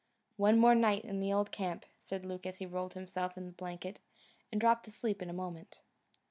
[0.37, 3.51] "One more night in the old camp," said Luke as he rolled himself in the
[3.51, 3.99] blanket
[4.51, 5.81] and dropped asleep in a moment.